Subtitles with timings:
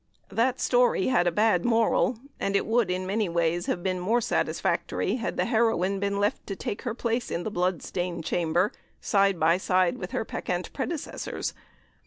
[0.31, 4.19] That story has a bad moral, and it would, in many ways, have been more
[4.19, 8.71] satisfactory had the heroine been left to take her place in the blood stained chamber,
[8.99, 11.53] side by side with her peccant predecessors.